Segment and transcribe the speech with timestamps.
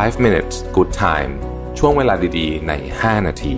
[0.00, 1.32] 5 minutes good time
[1.78, 3.56] ช่วงเวลาดีๆ ใน 5 นาที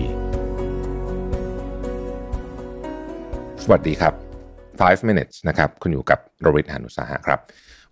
[3.62, 4.14] สวัสดีครับ
[4.60, 7.40] 5 minutes นะครับ คุณอยู่กับโรบิทหานุสาหะครับ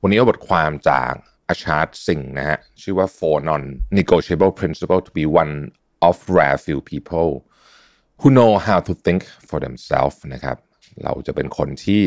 [0.02, 1.12] วันนี้เอาบทความจาก
[1.48, 3.62] อาชาร์ตสิงนะฮะ ชื่อว่า four non
[3.98, 5.54] negotiable principle to be one
[6.08, 7.28] of rare few people
[8.20, 10.56] who know how to think for themselves นะครับ
[11.04, 12.00] เราจะเป็นคนที่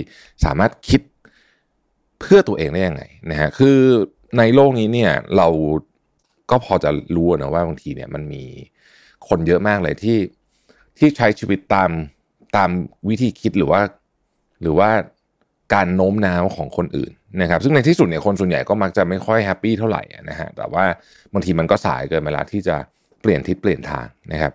[0.45, 1.01] สามารถคิด
[2.19, 3.77] เพื่อตัวเองได้ยังไงนะฮะ คือ
[4.37, 5.49] ในโลกนี้เนี่ยเรา
[6.49, 8.43] ก็พอจะรู้นะว่าบางทีเนี่ยมันมี
[9.27, 10.17] คนเยอะมากเลยที่
[10.97, 11.89] ที่ใช้ชีวิตตาม
[12.55, 12.69] ตาม
[13.09, 13.81] วิธีคิดหรือว่า
[14.61, 14.89] หรือว่า
[15.73, 20.85] การโน้มน้าวของคนอื่นนะครับ ซึ่งในที่สุดเนี่ยคนส่วนใหญ่ก็มักจะไม่ค่อยแฮปปี้เท่าไหร่นะฮะแต่ว่า
[21.33, 22.75] บางทีมันก็สายเกินเวลาที่จะ
[23.21, 24.51] เปลี่ยนทิศเปลี่ยนทางนะครับ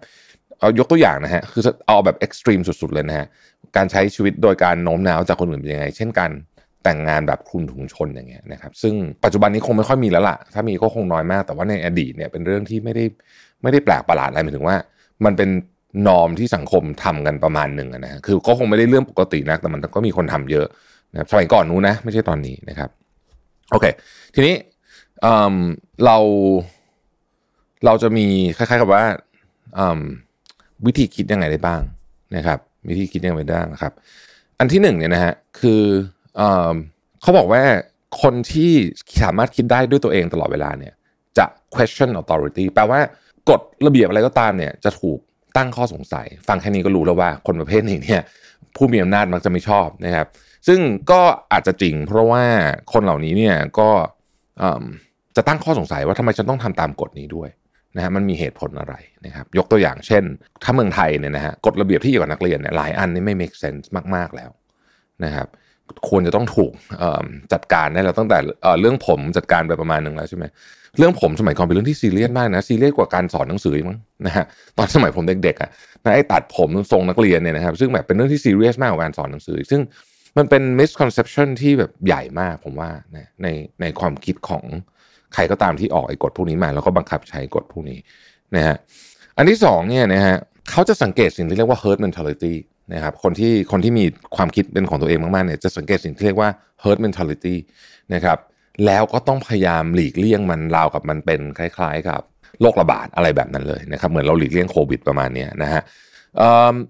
[0.59, 3.27] เอายกตัวอย่างนะฮะคือเอาแบบเอ็กซ์ตรีมสุดๆเลยนะฮะ
[3.77, 6.31] การใช้ชีวิตโดยการโน้มน้าวจากคนอื่นเป็นยังไง เช่นการ
[6.85, 8.95] แต่งงานแบบคลุมถุงชนอย่างเงี้ยนะครับซึ่ง
[9.25, 13.05] ปัจจุบันนี้คงไม่ค่อยมีแล้วล่ะ ถ้ามีก็คงน้อยมาก แต่ว่าในอดีตเนี่ยเป็นเรื่องที่ไม่ได้
[13.63, 14.77] ไม่ได้แปลกประหลาดอะไรหมายถึงว่า
[15.25, 15.51] มันเป็น
[16.07, 20.67] นอมที่สังคมทำกันประมาณหนึ่งนะคือก็คงไม่ได้เรื่องปกตินะแต่มันก็มีคนทำเยอะ
[21.13, 22.91] นะสมัยก่อนนู้นนะ ไม่ใช่ตอนนี้นะครับ
[23.73, 23.87] โอเค
[24.35, 24.55] ทีนี้
[26.05, 26.17] เรา
[27.85, 29.05] เราจะมีคล้าย ๆ กับว่า
[30.87, 31.81] วิธีคิดยังไงได้บ้าง
[32.37, 33.93] นะครับ วิธีคิดยังไงได้บ้างนะครับ
[34.59, 35.83] อันที่หนึ่งเนี่ยนะฮะคือ
[37.23, 37.63] เขาบอกว่า
[38.23, 38.73] คนที่
[39.23, 40.95] สามารถคิดได้ด้วยตัวเองตลอดเวลาเนี่ย
[41.39, 43.01] จะ question authority แปลว่า
[43.51, 45.19] กฎระเบียบอะไรก็ตามเนี่ยจะถูก
[45.57, 48.21] ตั้งข้อสงสัย ฟังแค่นี้ก็รู้แล้วว่าคนประเภทนี้เนี่ย
[48.77, 50.27] ผู้มีอำนาจมักจะไม่ชอบนะครับ
[50.69, 51.21] ซึ่งก็
[51.53, 52.45] อาจจะจริง เพราะว่า
[52.93, 53.91] คนเหล่านี้เนี่ยก็
[55.37, 57.49] จะตั้งข้อสงสัยว่าทำไมฉันต้องทำตามกฎนี้ด้วย
[57.97, 58.95] นะฮะมันมีเหตุผลอะไร
[59.27, 60.23] นะครับ ยกตัวอย่างเช่น
[60.63, 64.51] ถ้าเมืองไทยเนี่ยนะฮะกฎระเบียบที่เกี่ยวกับนักเรียนเนี่ยหลายอันนี่ไม่ make sense มาก ๆ แล้ว
[65.25, 65.49] นะครับ
[66.09, 66.73] ควรจะต้องถูก
[67.53, 68.39] จัดการได้แล้วตั้งแต่
[68.81, 70.45] เรื่องผมจัดการไปประมาณหนึ่งแล้วใช่ไหม
[70.99, 74.45] เรื่องผมสมัยก่อนเป็นเรื่องที่ซีเรียสมากนะซีเรียสกว่าการสอนหนังสือมั้งนะฮะ
[74.79, 75.71] ตอนสมัยผมเด็กๆอะ
[76.15, 79.81] ไอ้ตัดผมทรงนักเรียนเนี่ยนะครับซึ่งแบบเป็นเรื่องที่ซีเรียสมากกว่าการสอนหนังสือ ซึ่ง
[80.39, 82.91] มันเป็น misconception ที่แบบใหญ่มากผมว่า
[83.43, 83.49] ใน
[83.81, 84.65] ในความคิดของ
[85.35, 87.99] ใครก็ตามที่ออกไอ้กฎพวกนี้มา แล้วก็บังคับใช้กฎพวกนี้
[88.57, 88.77] นะฮะ
[89.37, 90.37] อันที่สองเนี่ยนะฮะ
[90.71, 92.55] เขาจะสังเกตสิ่งที่เรียกว่า herd mentality
[92.95, 94.05] นะครับคนที่คนที่มี
[94.37, 96.51] ความคิดเป็นของตัวเองมากๆเนี่ยจะสังเกตสิ่งที่เรียกว่า
[96.83, 97.57] herd mentality
[98.15, 98.39] นะครับ
[98.87, 102.21] แล้วก็ต้องพยายามหลีกเลี่ยงมันราวกับมันเป็นคล้าย ๆ กับ
[102.61, 105.83] โรคระบาดอะไรแบบนั้นเลยนะครับเหมือนเราหลีกเลี่ยงโควิดประมาณนี้นะฮะ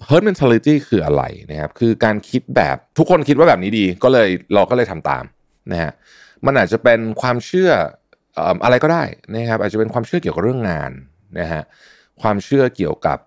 [0.08, 5.24] herd mentality คืออะไรนะครับคือการคิดแบบทุกคนคิดว่าแบบนี้ดีก็เลยเราก็เลยทำตาม
[5.72, 5.92] นะฮะ
[6.46, 7.70] มันอาจจะเป็นความเชื่อ
[8.64, 10.92] อะไรก็ได้นะครับอาจจะเป็นความเชื่อเกี่ยวกับเรื่องงาน
[11.40, 11.62] นะฮะ
[12.22, 13.18] ความเชื่อเกี่ยวกับ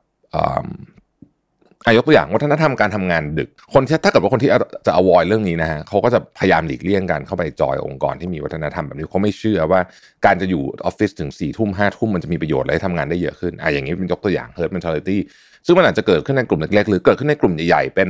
[1.98, 4.50] ยกตัวอย่างวัฒนธรรมการทำงานดึก คนที่ถ้าเกิดว่าคนที่
[4.88, 9.82] จะ avoid เรื่องนี้นะฮะเขาก็จะพยายามหลีกเลี่ยงกันเข้าไปจอยองค์กรที่มีวัฒนธรรมแบบนี้เขาไม่เชื่อว่า
[10.26, 15.18] การจะอยู่ออฟฟิศถึงสี่ทุ่มห้าทุ่มมันจะมีประโยชน์และทำงานได้เยอะขึ้นอะอย่างนี้เป็นยกตัวอย่าง herd mentality
[15.66, 18.10] ซึ่งมันอาจจะเกิดขึ้นในกลุ่มเล็กๆหรือเกิดขึ้นในกลุ่มใหญ่ๆเป็น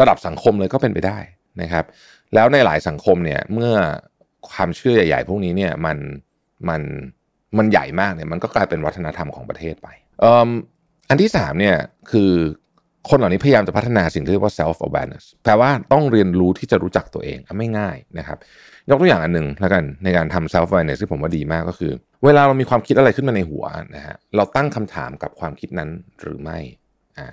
[0.00, 1.18] ระดับสังคมเลยก็เป็นไปได้
[1.62, 1.84] นะครับ
[2.34, 3.72] แล้วในหลายสังคมเนี่ยเมื่อ
[4.50, 5.96] ความเชื่อใหญ่ ๆ พวกนี้เนี่ยมัน
[6.68, 6.82] มัน
[7.58, 9.88] มันใหญ่มากเนี่ยมันก็กลายเป็นวัฒนธรรมของประเทศไป
[11.08, 11.76] อันที่สามเนี่ย
[12.10, 12.32] คือ
[13.08, 18.38] คนเหล่านี้พยายามจะพัฒนาสิ่งที่เรียกว่า self awareness แปลว่าต้องเรียนรู้ที่จะรู้จักตัวเองไม่ง่ายนะครับ
[18.90, 21.92] ยกตัวอย่างอันหนึ่งแล้วกันในการทำ self awareness ที่ผมว่าดีมากก็คือ
[22.24, 23.64] เวลาเรามีความคิดอะไรขึ้นมาในหัว
[23.96, 25.90] นะฮะเราตั้งคำถามกับความคิดนั้น
[26.20, 26.58] หรือไม่
[27.18, 27.28] อ่า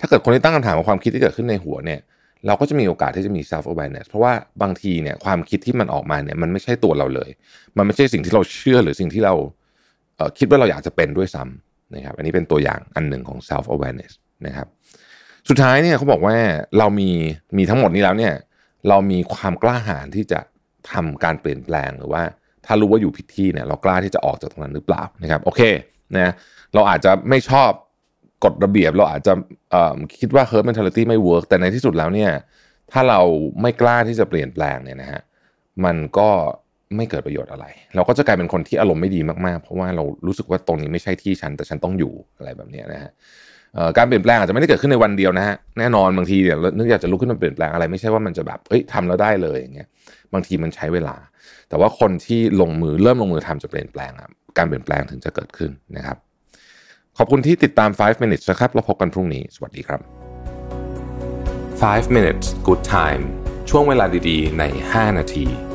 [0.00, 2.00] ถ้าเกิดคนที่ตั้งคำถามกับความคิดที่เกิดขึ้นในหัวเนี่ย
[2.46, 7.30] เราก็จะมีโอกาสที่จะมี self awareness เพราะว่าบางทีเนี่ยความคิดที่มันออกมาเนี่ยมันไม่ใช่ตัวเราเลย
[7.76, 9.34] มันไม่ใช่สิ่งที่เราเชื่อหรือสิ่งที่เรา
[10.16, 14.12] เคิดว่าเราอยากจะเป็นด้วยซ้ำนะครับ อันนี้เป็นตัวอย่างอันหนึ่งของ self awareness
[14.46, 14.68] นะครับ
[15.48, 16.36] สุดท้ายเนี่ยเขาบอกว่า
[16.78, 17.10] เรามี
[17.56, 18.34] มีทั้งหมดนี้แล้วเนี่ย
[18.88, 20.40] เรามีความกล้าหาญที่จะ
[20.92, 22.22] ทำการเปลี่ยนแปลงหรือว่า
[22.66, 25.60] ถ้ารู้ว่าอยู่ผิดที่เนี่ย เรากล้าที่จะออกจากตรงนั้นหรือเปล่านะครับ โอเค
[26.16, 26.32] นะ
[26.74, 27.70] เราอาจจะไม่ชอบ
[28.44, 29.32] กฎระเบียบ เราอาจจะ
[30.18, 32.30] คิดว่า herd mentality ไม่ work แต่ในที่สุดแล้วเนี่ย
[32.92, 33.20] ถ้าเรา
[33.62, 35.20] ไม่กล้าที่จะเปลี่ยนแปลงเนี่ยนะฮะ
[35.84, 36.30] มันก็
[36.96, 43.12] ไม่เกิดประโยชน์อะไร เราก็จะกลายเป็นคนที่อารมณ์ไม่ดีมากๆ เพราะว่าเรารู้สึกว่าตรงนี้ไม่ใช่ที่ฉันแต่ฉันต้องอยู่อะไรแบบนี้นะฮะ
[43.96, 49.88] การเปลี่ยนแปลงอาจจะไม่ได้เกิดขึ้นในวันเดียวนะฮะแน่นอนบางทีเนี่ยนึกอยากจะลุกขึ้นมาเปลี่ยนแปลงอะไรไม่ใช่ว่ามันจะแบบเฮ้ยทำแล้วได้เลยอย่างเงี้ย
[50.32, 51.16] บางทีมันใช้เวลา
[51.68, 54.28] แต่ว่าคนที่ลงมือเริ่มลงมือทำจะเปลี่ยนแปลงอะ
[54.58, 56.16] การเปลี่ยนแปลงถึงจะเกิดขึ้นนะครับ
[57.18, 60.00] ขอบคุณที่ติดตาม 5 minutes นะครับแล้วพบกันพรุ่งนี้ สวัสดีครับ
[61.82, 63.22] 5 minutes good time
[63.70, 65.67] ช่วงเวลาดีๆ ใน 5 นาที